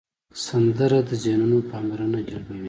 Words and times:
سندره 0.45 0.99
د 1.09 1.11
ذهنونو 1.23 1.57
پاملرنه 1.71 2.19
جلبوي 2.29 2.59